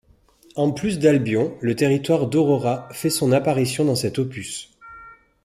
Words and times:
En 0.55 0.71
plus 0.71 0.97
d'Albion, 0.97 1.55
le 1.61 1.75
territoire 1.75 2.25
d'Aurora 2.27 2.89
fait 2.91 3.11
son 3.11 3.31
apparition 3.31 3.85
dans 3.85 3.93
cet 3.93 4.17
opus. 4.17 4.71